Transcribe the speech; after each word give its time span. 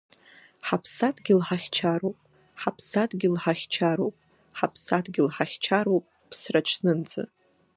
Ҳаԥсадгьыл 0.67 1.41
ҳахьчароуп, 1.47 2.17
ҳаԥсадгьыл 2.61 3.35
ҳахьчароуп, 3.43 4.15
ҳаԥсадгьыл 4.57 5.27
ҳахьчароуп, 5.35 6.05
ԥсраҽнынӡа… 6.29 7.23